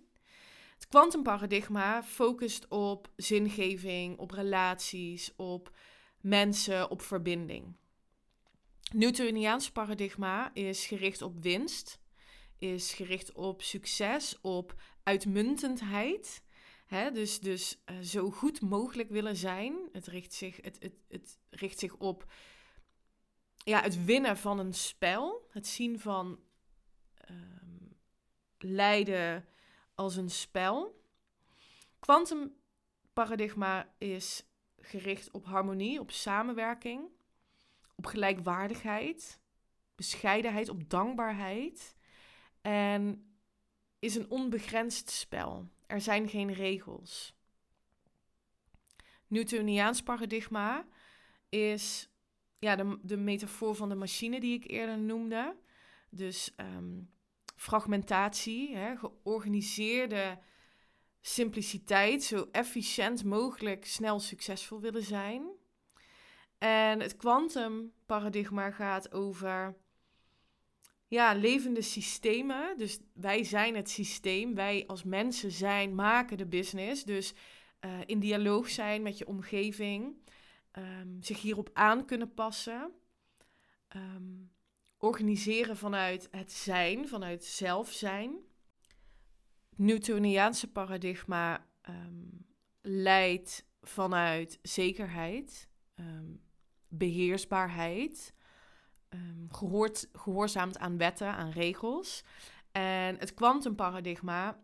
Het 0.83 0.91
kwantumparadigma 0.91 2.03
focust 2.03 2.67
op 2.67 3.11
zingeving, 3.15 4.17
op 4.17 4.31
relaties, 4.31 5.35
op 5.35 5.75
mensen, 6.21 6.89
op 6.89 7.01
verbinding. 7.01 7.75
Newtoniaans 8.91 9.71
paradigma 9.71 10.53
is 10.53 10.85
gericht 10.85 11.21
op 11.21 11.43
winst, 11.43 11.99
is 12.57 12.93
gericht 12.93 13.31
op 13.31 13.61
succes, 13.61 14.37
op 14.41 14.81
uitmuntendheid. 15.03 16.43
Hè, 16.85 17.11
dus 17.11 17.39
dus 17.39 17.81
uh, 17.85 17.99
zo 17.99 18.31
goed 18.31 18.61
mogelijk 18.61 19.09
willen 19.09 19.35
zijn. 19.35 19.75
Het 19.91 20.07
richt 20.07 20.33
zich, 20.33 20.55
het, 20.61 20.77
het, 20.79 20.93
het 21.07 21.39
richt 21.49 21.79
zich 21.79 21.95
op 21.95 22.31
ja, 23.55 23.81
het 23.81 24.05
winnen 24.05 24.37
van 24.37 24.59
een 24.59 24.73
spel. 24.73 25.47
Het 25.49 25.67
zien 25.67 25.99
van 25.99 26.39
um, 27.29 27.97
leiden 28.57 29.45
als 29.95 30.15
een 30.15 30.29
spel. 30.29 31.01
Quantumparadigma 31.99 33.93
is 33.97 34.45
gericht 34.79 35.31
op 35.31 35.45
harmonie, 35.45 35.99
op 35.99 36.11
samenwerking, 36.11 37.09
op 37.95 38.05
gelijkwaardigheid, 38.05 39.39
bescheidenheid, 39.95 40.69
op 40.69 40.89
dankbaarheid. 40.89 41.95
En 42.61 43.27
is 43.99 44.15
een 44.15 44.29
onbegrensd 44.29 45.09
spel. 45.09 45.69
Er 45.87 46.01
zijn 46.01 46.29
geen 46.29 46.53
regels. 46.53 47.33
Newtoniaans 49.27 50.03
paradigma 50.03 50.85
is 51.49 52.09
ja, 52.59 52.75
de, 52.75 52.99
de 53.01 53.17
metafoor 53.17 53.75
van 53.75 53.89
de 53.89 53.95
machine 53.95 54.39
die 54.39 54.53
ik 54.53 54.71
eerder 54.71 54.97
noemde. 54.97 55.55
Dus 56.09 56.55
ehm, 56.55 57.01
fragmentatie, 57.63 58.75
hè, 58.75 58.97
georganiseerde 58.97 60.39
simpliciteit, 61.21 62.23
zo 62.23 62.47
efficiënt 62.51 63.23
mogelijk 63.23 63.85
snel 63.85 64.19
succesvol 64.19 64.79
willen 64.79 65.03
zijn. 65.03 65.45
En 66.57 66.99
het 66.99 67.17
kwantumparadigma 67.17 68.71
gaat 68.71 69.11
over 69.11 69.75
ja, 71.07 71.33
levende 71.33 71.81
systemen. 71.81 72.77
Dus 72.77 72.99
wij 73.13 73.43
zijn 73.43 73.75
het 73.75 73.89
systeem. 73.89 74.55
Wij 74.55 74.83
als 74.87 75.03
mensen 75.03 75.51
zijn, 75.51 75.95
maken 75.95 76.37
de 76.37 76.47
business. 76.47 77.03
Dus 77.03 77.33
uh, 77.85 77.99
in 78.05 78.19
dialoog 78.19 78.69
zijn 78.69 79.01
met 79.01 79.17
je 79.17 79.27
omgeving. 79.27 80.15
Um, 80.77 81.17
zich 81.21 81.41
hierop 81.41 81.69
aan 81.73 82.05
kunnen 82.05 82.33
passen. 82.33 82.91
Um, 83.95 84.52
organiseren 85.03 85.77
vanuit 85.77 86.27
het 86.31 86.51
zijn, 86.51 87.07
vanuit 87.07 87.43
zelf 87.43 87.91
zijn. 87.91 88.35
Newtoniaanse 89.75 90.71
paradigma 90.71 91.67
um, 91.89 92.45
leidt 92.81 93.65
vanuit 93.81 94.59
zekerheid, 94.61 95.67
beheersbaarheid, 96.87 98.33
gehoord, 99.49 100.09
gehoorzaamt 100.13 100.77
aan 100.77 100.97
wetten, 100.97 101.35
aan 101.35 101.51
regels. 101.51 102.23
En 102.71 103.17
het 103.17 103.33
kwantumparadigma 103.33 104.63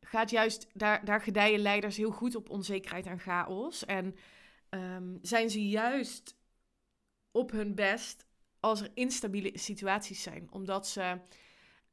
gaat 0.00 0.30
juist, 0.30 0.66
daar, 0.72 1.04
daar 1.04 1.20
gedijen 1.20 1.60
leiders 1.60 1.96
heel 1.96 2.10
goed 2.10 2.34
op 2.34 2.50
onzekerheid 2.50 3.06
en 3.06 3.18
chaos. 3.18 3.84
En 3.84 4.16
um, 4.70 5.18
zijn 5.22 5.50
ze 5.50 5.68
juist 5.68 6.36
op 7.30 7.50
hun 7.50 7.74
best 7.74 8.26
als 8.64 8.80
er 8.80 8.90
instabiele 8.94 9.58
situaties 9.58 10.22
zijn, 10.22 10.48
omdat 10.50 10.88
ze 10.88 11.18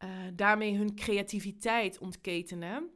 uh, 0.03 0.09
daarmee 0.33 0.77
hun 0.77 0.95
creativiteit 0.95 1.97
ontketenen. 1.97 2.89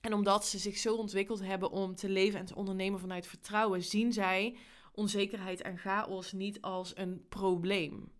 En 0.00 0.12
omdat 0.12 0.46
ze 0.46 0.58
zich 0.58 0.76
zo 0.76 0.94
ontwikkeld 0.94 1.40
hebben 1.40 1.70
om 1.70 1.94
te 1.94 2.08
leven 2.08 2.38
en 2.38 2.46
te 2.46 2.54
ondernemen 2.54 3.00
vanuit 3.00 3.26
vertrouwen, 3.26 3.82
zien 3.82 4.12
zij 4.12 4.56
onzekerheid 4.92 5.62
en 5.62 5.78
chaos 5.78 6.32
niet 6.32 6.60
als 6.60 6.96
een 6.96 7.26
probleem, 7.28 8.12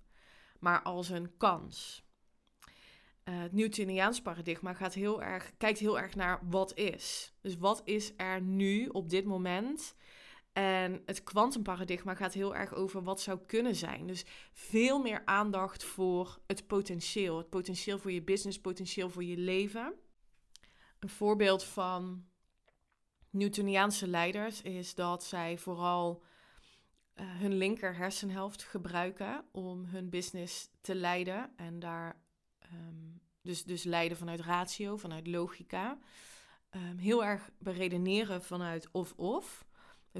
maar 0.59 0.83
als 0.83 1.09
een 1.09 1.37
kans. 1.37 2.03
Uh, 3.25 3.41
het 3.41 3.53
Newtoniaans 3.53 4.23
paradigma 4.23 4.75
gaat 4.75 4.95
heel 4.95 5.23
erg, 5.23 5.53
kijkt 5.57 5.79
heel 5.79 5.99
erg 5.99 6.15
naar 6.15 6.41
wat 6.43 6.77
is. 6.77 7.33
Dus 7.41 7.57
wat 7.57 7.83
is 7.85 8.13
er 8.17 8.41
nu 8.41 8.87
op 8.87 9.11
dit 9.11 9.25
moment 9.25 9.95
en 10.59 11.03
het 11.07 11.25
kwantumparadigma 11.25 12.15
gaat 12.15 12.33
heel 12.33 12.57
erg 12.57 12.75
over 12.75 13.03
wat 13.03 13.21
zou 13.21 13.39
kunnen 13.47 13.75
zijn. 13.75 14.07
Dus 14.07 14.25
veel 14.53 14.99
meer 14.99 15.23
aandacht 15.25 15.85
voor 15.85 16.39
het 16.47 16.67
potentieel. 16.67 17.39
Het 17.39 17.49
potentieel 17.49 17.99
voor 17.99 18.13
je 18.13 18.23
business, 18.23 18.61
potentieel 18.61 19.11
voor 19.11 19.25
je 19.25 19.37
leven. 19.37 19.95
Een 20.99 21.09
voorbeeld 21.09 21.65
van 21.65 22.27
Newtoniaanse 23.31 24.09
leiders 24.09 24.63
is 24.63 24.95
dat 24.95 25.25
zij 25.25 25.59
vooral 25.59 26.23
uh, 27.15 27.25
hun 27.27 27.57
linker 27.57 27.97
hersenhelft 27.97 28.63
gebruiken 28.63 29.45
om 29.53 29.85
hun 29.85 30.11
business 30.11 30.71
te 30.81 30.95
leiden. 30.95 31.53
En 31.57 31.79
daar 31.79 32.21
um, 32.73 33.21
dus, 33.43 33.65
dus 33.65 33.83
leiden 33.83 34.19
vanuit 34.19 34.41
ratio, 34.41 34.97
vanuit 34.97 35.27
logica. 35.27 35.99
Um, 36.71 36.99
heel 36.99 37.25
erg 37.25 37.51
beredeneren 37.59 38.43
vanuit 38.43 38.89
of-of. 38.93 39.67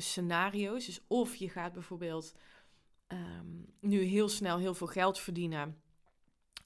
Scenario's. 0.01 0.87
Dus 0.87 1.01
of 1.07 1.35
je 1.35 1.49
gaat 1.49 1.73
bijvoorbeeld 1.73 2.35
um, 3.09 3.67
nu 3.81 4.03
heel 4.03 4.29
snel 4.29 4.59
heel 4.59 4.75
veel 4.75 4.87
geld 4.87 5.19
verdienen. 5.19 5.83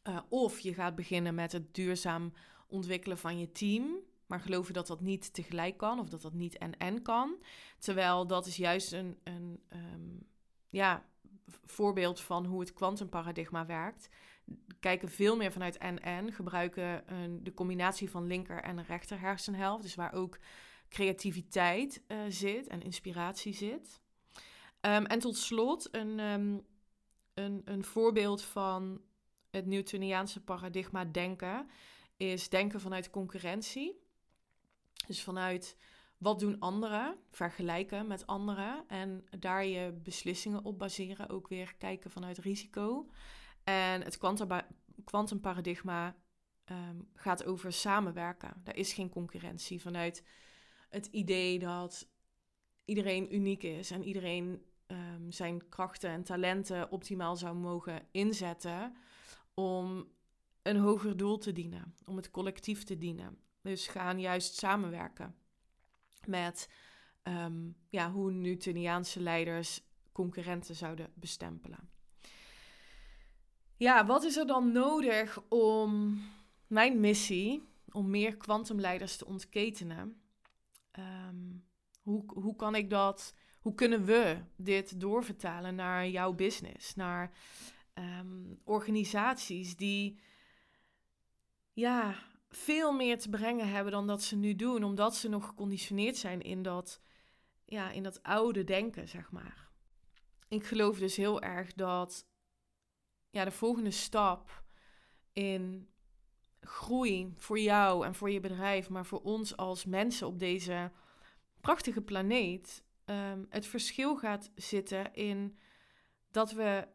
Uh, 0.09 0.19
of 0.29 0.59
je 0.59 0.75
gaat 0.75 0.95
beginnen 0.95 1.35
met 1.35 1.53
het 1.53 1.75
duurzaam 1.75 2.33
ontwikkelen 2.67 3.19
van 3.19 3.39
je 3.39 3.53
team. 3.53 3.97
Maar 4.27 4.41
geloven 4.41 4.75
dat 4.75 4.87
dat 4.87 5.01
niet 5.01 5.35
tegelijk 5.35 5.77
kan 5.77 5.99
of 5.99 6.09
dat 6.09 6.23
dat 6.23 6.33
niet 6.33 6.59
en-en 6.59 7.03
kan. 7.03 7.37
Terwijl 7.79 8.27
dat 8.27 8.47
is 8.47 8.57
juist 8.57 8.93
een, 8.93 9.19
een 9.23 9.61
um, 9.73 10.27
ja, 10.69 11.07
voorbeeld 11.65 12.21
van 12.21 12.45
hoe 12.47 12.61
het 12.61 12.73
kwantumparadigma 12.73 13.67
werkt. 13.67 14.09
Kijken 14.81 15.09
veel 15.09 15.37
meer 15.37 15.53
vanuit 15.53 15.79
en-en. 15.79 16.33
Gebruiken 16.33 17.13
een, 17.13 17.45
de 17.45 17.55
combinatie 17.55 18.11
van 18.11 18.27
linker 18.27 18.63
en 18.63 18.85
rechter 18.85 19.21
hersenhelft. 19.21 19.83
Dus 19.83 19.95
waar 19.95 20.13
ook 20.13 20.39
creativiteit 20.93 22.03
uh, 22.09 22.19
zit 22.29 22.67
en 22.67 22.83
inspiratie 22.83 23.55
zit. 23.55 24.01
Um, 24.81 25.07
en 25.07 25.19
tot 25.19 25.37
slot 25.37 25.95
een, 25.95 26.19
um, 26.19 26.67
een, 27.35 27.63
een 27.65 27.85
voorbeeld 27.85 28.43
van 28.43 29.01
het 29.51 29.67
Newtoniaanse 29.67 30.45
paradigma 30.45 31.05
denken 31.05 31.71
is 32.17 32.49
denken 32.49 32.81
vanuit 32.81 33.11
concurrentie. 33.11 34.01
Dus 35.07 35.23
vanuit 35.23 35.77
wat 36.19 36.39
doen 36.39 36.59
anderen, 36.59 37.19
vergelijken 37.31 38.07
met 38.07 38.27
anderen 38.27 38.85
en 38.89 39.25
daar 39.39 39.65
je 39.65 39.93
beslissingen 39.93 40.65
op 40.65 40.79
baseren. 40.79 41.29
Ook 41.29 41.49
weer 41.49 41.75
kijken 41.79 42.11
vanuit 42.11 42.39
risico. 42.39 43.11
En 43.65 44.03
het 44.03 44.19
kwantumparadigma 45.05 46.17
um, 46.71 47.09
gaat 47.15 47.45
over 47.45 47.73
samenwerken. 47.73 48.61
Daar 48.65 48.77
is 48.77 48.93
geen 48.93 49.09
concurrentie 49.09 49.81
vanuit 49.81 50.25
het 50.93 51.07
idee 51.07 51.59
dat 51.59 52.09
iedereen 52.85 53.35
uniek 53.35 53.63
is 53.63 53.91
en 53.91 54.05
iedereen 54.05 54.63
um, 54.87 55.33
zijn 55.33 55.69
krachten 55.69 56.11
en 56.11 56.23
talenten 56.23 56.91
optimaal 56.91 57.37
zou 57.37 57.57
mogen 57.57 58.07
inzetten 58.11 58.97
om 59.55 60.09
een 60.63 60.77
hoger 60.77 61.17
doel 61.17 61.39
te 61.39 61.53
dienen, 61.53 61.95
om 62.05 62.17
het 62.17 62.31
collectief 62.31 62.85
te 62.85 62.99
dienen. 62.99 63.39
Dus 63.63 63.87
gaan 63.87 64.21
juist 64.21 64.55
samenwerken 64.55 65.35
met 66.27 66.69
um, 67.23 67.77
ja, 67.89 68.11
hoe 68.11 68.33
Newtoniaanse 68.33 69.21
leiders 69.21 69.83
concurrenten 70.13 70.77
zouden 70.77 71.13
bestempelen. 71.15 71.91
Ja, 73.77 74.07
wat 74.07 74.25
is 74.25 74.37
er 74.37 74.47
dan 74.47 74.73
nodig 74.73 75.43
om 75.49 76.21
mijn 76.67 77.01
missie, 77.01 77.69
om 77.91 78.11
meer 78.11 78.37
kwantumleiders 78.37 79.17
te 79.17 79.27
ontketenen, 79.27 80.22
um, 80.99 81.65
hoe, 82.03 82.23
hoe 82.27 82.57
kan 82.57 82.75
ik 82.75 82.91
dat, 82.91 83.35
hoe 83.61 83.75
kunnen 83.75 84.05
we 84.05 84.43
dit 84.57 85.01
doorvertalen 85.01 85.75
naar 85.75 86.09
jouw 86.09 86.33
business, 86.33 86.95
naar 86.95 87.33
um, 87.95 88.61
organisaties 88.65 89.77
die 89.77 90.21
ja, 91.73 92.15
veel 92.49 92.93
meer 92.93 93.19
te 93.19 93.29
brengen 93.29 93.69
hebben 93.69 93.93
dan 93.93 94.07
dat 94.07 94.23
ze 94.23 94.37
nu 94.37 94.57
doen, 94.57 94.85
omdat 94.85 95.17
ze 95.17 95.29
nog 95.29 95.47
geconditioneerd 95.47 96.17
zijn 96.17 96.41
in 96.41 96.63
dat, 96.63 97.01
ja, 97.65 97.91
in 97.91 98.03
dat 98.03 98.23
oude 98.23 98.65
denken, 98.65 99.09
zeg 99.09 99.31
maar. 99.31 99.71
Ik 100.49 100.65
geloof 100.65 100.99
dus 100.99 101.17
heel 101.17 101.43
erg 101.43 101.73
dat 101.73 102.27
ja, 103.31 103.45
de 103.45 103.51
volgende 103.51 103.91
stap 103.91 104.65
in 105.33 105.92
groei 106.67 107.33
voor 107.37 107.59
jou 107.59 108.07
en 108.07 108.15
voor 108.15 108.31
je 108.31 108.41
bedrijf, 108.41 108.89
maar 108.89 109.07
voor 109.07 109.21
ons 109.21 109.57
als 109.57 109.85
mensen 109.85 110.27
op 110.27 110.39
deze 110.39 110.91
prachtige 111.61 112.01
planeet, 112.01 112.85
um, 113.05 113.47
het 113.49 113.67
verschil 113.67 114.17
gaat 114.17 114.51
zitten 114.55 115.15
in 115.15 115.59
dat 116.31 116.53
we 116.53 116.89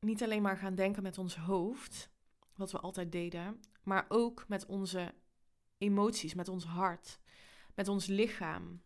niet 0.00 0.22
alleen 0.22 0.42
maar 0.42 0.56
gaan 0.56 0.74
denken 0.74 1.02
met 1.02 1.18
ons 1.18 1.36
hoofd, 1.36 2.10
wat 2.56 2.72
we 2.72 2.78
altijd 2.78 3.12
deden, 3.12 3.60
maar 3.82 4.06
ook 4.08 4.44
met 4.48 4.66
onze 4.66 5.14
emoties, 5.78 6.34
met 6.34 6.48
ons 6.48 6.64
hart, 6.64 7.18
met 7.74 7.88
ons 7.88 8.06
lichaam. 8.06 8.82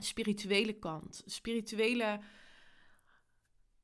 Spirituele 0.00 0.72
kant. 0.72 1.22
Spirituele 1.26 2.20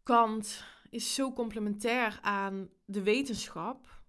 kant 0.02 0.64
is 0.90 1.14
zo 1.14 1.32
complementair 1.32 2.18
aan 2.22 2.70
de 2.84 3.02
wetenschap 3.02 4.01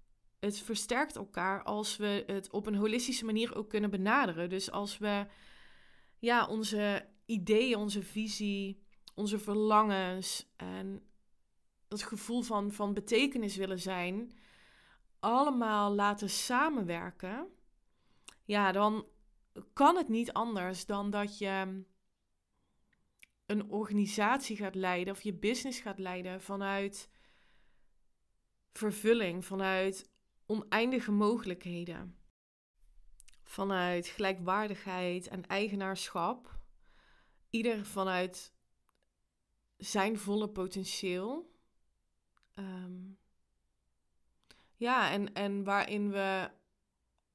het 0.43 0.59
versterkt 0.59 1.15
elkaar 1.15 1.63
als 1.63 1.97
we 1.97 2.23
het 2.27 2.51
op 2.51 2.65
een 2.65 2.75
holistische 2.75 3.25
manier 3.25 3.55
ook 3.55 3.69
kunnen 3.69 3.89
benaderen. 3.89 4.49
Dus 4.49 4.71
als 4.71 4.97
we 4.97 5.25
ja, 6.19 6.47
onze 6.47 7.05
ideeën, 7.25 7.77
onze 7.77 8.03
visie, 8.03 8.83
onze 9.15 9.39
verlangens 9.39 10.53
en 10.55 11.03
dat 11.87 12.03
gevoel 12.03 12.41
van, 12.41 12.71
van 12.71 12.93
betekenis 12.93 13.55
willen 13.55 13.79
zijn, 13.79 14.37
allemaal 15.19 15.93
laten 15.93 16.29
samenwerken, 16.29 17.47
ja, 18.45 18.71
dan 18.71 19.05
kan 19.73 19.95
het 19.95 20.09
niet 20.09 20.33
anders 20.33 20.85
dan 20.85 21.09
dat 21.09 21.37
je 21.37 21.83
een 23.45 23.69
organisatie 23.69 24.57
gaat 24.57 24.75
leiden 24.75 25.13
of 25.13 25.21
je 25.21 25.33
business 25.33 25.79
gaat 25.79 25.99
leiden 25.99 26.41
vanuit 26.41 27.09
vervulling, 28.73 29.45
vanuit 29.45 30.11
oneindige 30.45 31.11
mogelijkheden. 31.11 32.17
Vanuit 33.43 34.07
gelijkwaardigheid 34.07 35.27
en 35.27 35.47
eigenaarschap. 35.47 36.59
Ieder 37.49 37.85
vanuit 37.85 38.53
zijn 39.77 40.19
volle 40.19 40.49
potentieel. 40.49 41.51
Um, 42.55 43.17
ja, 44.75 45.11
en, 45.11 45.33
en 45.33 45.63
waarin 45.63 46.11
we 46.11 46.51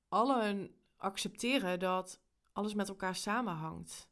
allen 0.08 0.74
accepteren 0.96 1.78
dat 1.78 2.20
alles 2.52 2.74
met 2.74 2.88
elkaar 2.88 3.14
samenhangt. 3.14 4.08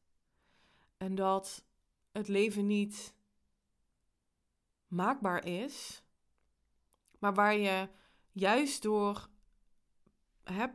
En 0.97 1.15
dat 1.15 1.65
het 2.13 2.29
leven 2.29 2.67
niet 2.67 3.15
maakbaar 4.87 5.45
is, 5.45 6.03
maar 7.19 7.35
waar 7.35 7.57
je 7.57 7.89
juist 8.37 8.83
door 8.83 9.29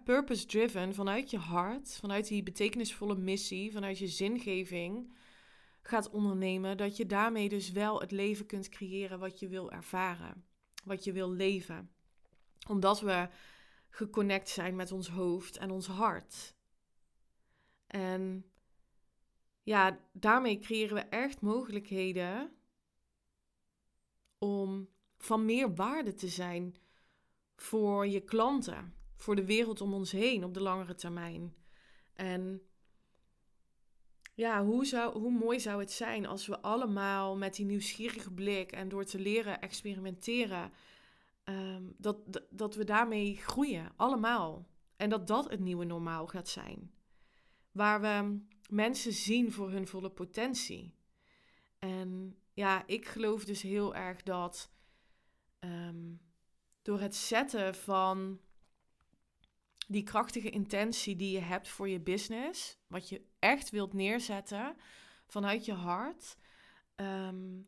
purpose-driven, 0.03 0.93
vanuit 0.93 1.29
je 1.29 1.37
hart, 1.37 1.97
vanuit 1.99 2.27
die 2.27 2.43
betekenisvolle 2.43 3.15
missie, 3.15 3.71
vanuit 3.71 3.97
je 3.97 4.07
zingeving 4.07 5.13
gaat 5.81 6.09
ondernemen, 6.09 6.77
dat 6.77 6.97
je 6.97 7.05
daarmee 7.05 7.49
dus 7.49 7.71
wel 7.71 7.99
het 7.99 8.11
leven 8.11 8.45
kunt 8.45 8.69
creëren 8.69 9.19
wat 9.19 9.39
je 9.39 9.47
wil 9.47 9.71
ervaren, 9.71 10.45
wat 10.83 11.03
je 11.03 11.11
wil 11.11 11.31
leven. 11.31 11.91
Omdat 12.67 12.99
we 12.99 13.29
geconnect 13.89 14.49
zijn 14.49 14.75
met 14.75 14.91
ons 14.91 15.07
hoofd 15.09 15.57
en 15.57 15.71
ons 15.71 15.87
hart. 15.87 16.55
En 17.87 18.45
ja, 19.63 19.99
daarmee 20.11 20.59
creëren 20.59 20.95
we 20.95 21.01
echt 21.01 21.41
mogelijkheden 21.41 22.51
om 24.37 24.89
van 25.17 25.45
meer 25.45 25.75
waarde 25.75 26.13
te 26.13 26.27
zijn 26.27 26.75
voor 27.61 28.07
je 28.07 28.21
klanten, 28.21 28.93
voor 29.15 29.35
de 29.35 29.45
wereld 29.45 29.81
om 29.81 29.93
ons 29.93 30.11
heen 30.11 30.43
op 30.43 30.53
de 30.53 30.61
langere 30.61 30.95
termijn. 30.95 31.55
En 32.13 32.61
ja, 34.33 34.65
hoe, 34.65 34.85
zou, 34.85 35.19
hoe 35.19 35.31
mooi 35.31 35.59
zou 35.59 35.79
het 35.79 35.91
zijn 35.91 36.25
als 36.25 36.47
we 36.47 36.61
allemaal 36.61 37.37
met 37.37 37.55
die 37.55 37.65
nieuwsgierige 37.65 38.31
blik 38.31 38.71
en 38.71 38.89
door 38.89 39.03
te 39.03 39.19
leren 39.19 39.61
experimenteren, 39.61 40.71
ehm, 41.43 41.83
dat, 41.97 42.41
dat 42.49 42.75
we 42.75 42.83
daarmee 42.83 43.37
groeien, 43.37 43.91
allemaal. 43.95 44.67
En 44.95 45.09
dat 45.09 45.27
dat 45.27 45.49
het 45.49 45.59
nieuwe 45.59 45.85
normaal 45.85 46.27
gaat 46.27 46.47
zijn. 46.49 46.91
Waar 47.71 48.01
we 48.01 48.39
mensen 48.69 49.13
zien 49.13 49.51
voor 49.51 49.71
hun 49.71 49.87
volle 49.87 50.09
potentie. 50.09 50.95
En 51.79 52.37
ja, 52.53 52.87
ik 52.87 53.05
geloof 53.05 53.45
dus 53.45 53.61
heel 53.61 53.95
erg 53.95 54.23
dat 54.23 54.71
ehm, 55.59 56.13
door 56.81 56.99
het 56.99 57.15
zetten 57.15 57.75
van 57.75 58.39
die 59.87 60.03
krachtige 60.03 60.49
intentie 60.49 61.15
die 61.15 61.31
je 61.31 61.39
hebt 61.39 61.67
voor 61.67 61.89
je 61.89 61.99
business, 61.99 62.77
wat 62.87 63.09
je 63.09 63.21
echt 63.39 63.69
wilt 63.69 63.93
neerzetten 63.93 64.75
vanuit 65.27 65.65
je 65.65 65.73
hart, 65.73 66.37
ehm, 66.95 67.61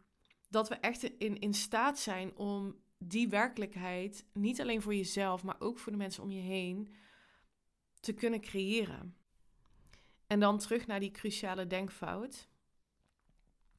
dat 0.50 0.70
we 0.70 0.76
echt 0.76 1.04
in, 1.04 1.40
in 1.40 1.54
staat 1.54 2.00
zijn 2.00 2.38
om 2.38 2.82
die 2.98 3.30
werkelijkheid 3.30 4.26
niet 4.34 4.62
alleen 4.62 4.82
voor 4.82 4.96
jezelf, 4.96 5.44
maar 5.44 5.60
ook 5.60 5.80
voor 5.80 5.92
de 5.92 5.98
mensen 5.98 6.24
om 6.24 6.32
je 6.32 6.42
heen 6.42 6.94
te 8.00 8.14
kunnen 8.14 8.42
creëren. 8.42 9.18
En 10.28 10.40
dan 10.40 10.58
terug 10.58 10.88
naar 10.88 11.00
die 11.00 11.12
cruciale 11.12 11.68
denkfout. 11.68 12.50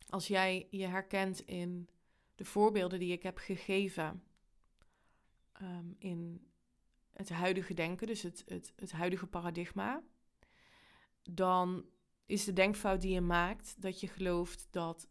Als 0.08 0.26
jij 0.26 0.66
je 0.70 0.86
herkent 0.86 1.40
in 1.40 1.88
de 2.34 2.44
voorbeelden 2.44 2.98
die 2.98 3.12
ik 3.12 3.22
heb 3.22 3.38
gegeven 3.38 4.22
ehm, 5.54 5.86
in 5.98 6.46
het 7.10 7.28
huidige 7.28 7.74
denken, 7.74 8.06
dus 8.06 8.22
het, 8.22 8.42
het, 8.46 8.72
het 8.76 8.92
huidige 8.92 9.26
paradigma, 9.26 10.02
dan 11.22 11.84
is 12.26 12.44
de 12.44 12.52
denkfout 12.52 13.00
die 13.00 13.12
je 13.12 13.20
maakt 13.20 13.82
dat 13.82 14.00
je 14.00 14.08
gelooft 14.08 14.66
dat 14.70 15.08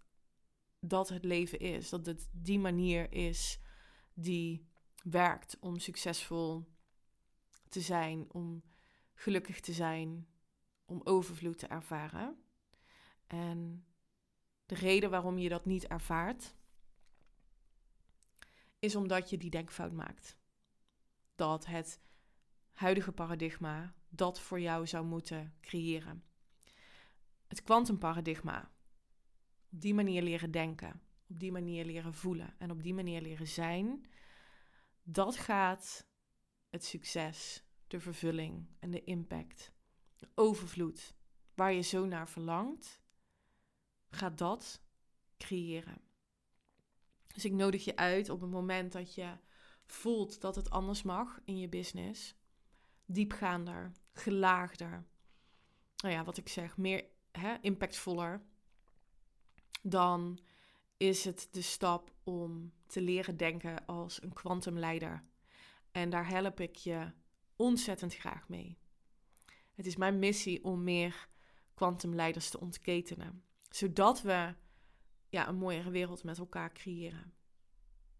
dat 0.86 1.10
het 1.10 1.23
leven 1.23 1.60
is. 1.60 1.89
Dat 1.89 2.06
het 2.06 2.29
die 2.32 2.60
manier 2.60 3.13
is 3.13 3.60
die 4.13 4.67
werkt 5.03 5.58
om 5.60 5.79
succesvol 5.79 6.65
te 7.69 7.82
zijn, 7.82 8.25
om 8.32 8.63
gelukkig 9.13 9.60
te 9.60 9.73
zijn, 9.73 10.27
om 10.86 11.01
overvloed 11.03 11.58
te 11.58 11.67
ervaren. 11.67 12.43
En 13.27 13.86
de 14.65 14.75
reden 14.75 15.10
waarom 15.10 15.38
je 15.38 15.49
dat 15.49 15.65
niet 15.65 15.88
ervaart, 15.88 16.56
is 18.83 18.95
omdat 18.95 19.29
je 19.29 19.37
die 19.37 19.49
denkfout 19.49 19.91
maakt. 19.91 20.37
Dat 21.35 21.65
het 21.65 21.99
huidige 22.71 23.11
paradigma 23.11 23.95
dat 24.09 24.39
voor 24.39 24.59
jou 24.59 24.87
zou 24.87 25.05
moeten 25.05 25.53
creëren. 25.61 26.23
Het 27.47 27.63
kwantumparadigma. 27.63 28.71
Op 29.71 29.81
die 29.81 29.93
manier 29.93 30.21
leren 30.21 30.51
denken, 30.51 31.01
op 31.27 31.39
die 31.39 31.51
manier 31.51 31.85
leren 31.85 32.13
voelen 32.13 32.55
en 32.57 32.71
op 32.71 32.83
die 32.83 32.93
manier 32.93 33.21
leren 33.21 33.47
zijn. 33.47 34.05
Dat 35.03 35.35
gaat 35.35 36.07
het 36.69 36.85
succes, 36.85 37.63
de 37.87 37.99
vervulling 37.99 38.67
en 38.79 38.91
de 38.91 39.03
impact 39.03 39.71
overvloed, 40.35 41.15
waar 41.55 41.73
je 41.73 41.81
zo 41.81 42.05
naar 42.05 42.29
verlangt, 42.29 43.01
gaat 44.09 44.37
dat 44.37 44.81
creëren. 45.37 46.12
Dus 47.33 47.45
ik 47.45 47.51
nodig 47.51 47.85
je 47.85 47.95
uit 47.95 48.29
op 48.29 48.41
het 48.41 48.49
moment 48.49 48.91
dat 48.91 49.15
je 49.15 49.37
voelt 49.85 50.41
dat 50.41 50.55
het 50.55 50.69
anders 50.69 51.03
mag 51.03 51.39
in 51.45 51.57
je 51.57 51.69
business, 51.69 52.35
diepgaander, 53.05 53.91
gelaagder, 54.13 55.05
nou 55.95 56.13
ja, 56.13 56.23
wat 56.23 56.37
ik 56.37 56.49
zeg, 56.49 56.77
meer 56.77 57.05
hè, 57.31 57.55
impactvoller, 57.61 58.41
dan 59.81 60.39
is 60.97 61.25
het 61.25 61.47
de 61.51 61.61
stap 61.61 62.13
om 62.23 62.73
te 62.87 63.01
leren 63.01 63.37
denken 63.37 63.85
als 63.85 64.21
een 64.21 64.33
kwantumleider. 64.33 65.23
En 65.91 66.09
daar 66.09 66.27
help 66.27 66.59
ik 66.59 66.75
je 66.75 67.11
ontzettend 67.55 68.15
graag 68.15 68.49
mee. 68.49 68.77
Het 69.73 69.85
is 69.85 69.95
mijn 69.95 70.19
missie 70.19 70.63
om 70.63 70.83
meer 70.83 71.27
kwantumleiders 71.73 72.49
te 72.49 72.59
ontketenen. 72.59 73.43
Zodat 73.69 74.21
we 74.21 74.53
ja, 75.33 75.47
een 75.47 75.55
mooiere 75.55 75.89
wereld 75.89 76.23
met 76.23 76.37
elkaar 76.37 76.73
creëren. 76.73 77.33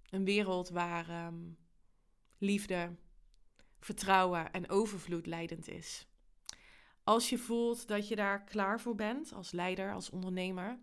Een 0.10 0.23
wereld 0.23 0.69
waar 0.69 1.10
ehm, 1.10 1.41
liefde, 2.38 2.95
vertrouwen 3.80 4.52
en 4.52 4.69
overvloed 4.69 5.26
leidend 5.26 5.67
is. 5.67 6.08
Als 7.04 7.30
je 7.30 7.38
voelt 7.38 7.88
dat 7.88 8.08
je 8.08 8.15
daar 8.15 8.43
klaar 8.43 8.80
voor 8.82 8.95
bent, 8.95 9.34
als 9.34 9.52
leider, 9.52 9.93
als 9.93 10.10
ondernemer, 10.10 10.80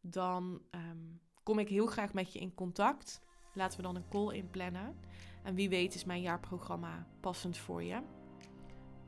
dan 0.00 0.62
ehm, 0.70 1.02
kom 1.42 1.58
ik 1.58 1.68
heel 1.68 1.86
graag 1.86 2.12
met 2.12 2.32
je 2.32 2.38
in 2.38 2.54
contact. 2.54 3.20
Laten 3.54 3.76
we 3.76 3.82
dan 3.82 3.96
een 3.96 4.08
call 4.08 4.34
inplannen. 4.34 5.00
En 5.42 5.54
wie 5.54 5.68
weet 5.68 5.94
is 5.94 6.04
mijn 6.04 6.22
jaarprogramma 6.22 7.06
passend 7.20 7.58
voor 7.58 7.82
je. 7.82 8.02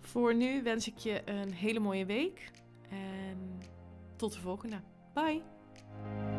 Voor 0.01 0.35
nu 0.35 0.63
wens 0.63 0.89
ik 0.89 0.99
je 0.99 1.31
een 1.31 1.53
hele 1.53 1.81
mooie 1.81 2.07
week 2.07 2.51
en 2.91 3.61
tot 4.17 4.33
de 4.33 4.41
volgende. 4.41 4.81
Bye! 5.15 6.36